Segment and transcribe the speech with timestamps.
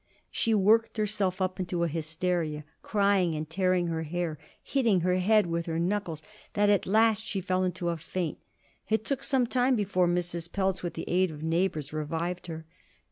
[0.31, 5.01] She worked herself up into such a hysteria, crying, and tearing her hair, and hitting
[5.01, 8.39] her head with her knuckles, that at last she fell into a faint.
[8.89, 10.51] It took some time before Mrs.
[10.51, 12.65] Pelz, with the aid of neighbors, revived her.